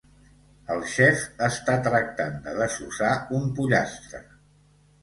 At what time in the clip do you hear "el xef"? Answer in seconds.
0.75-1.21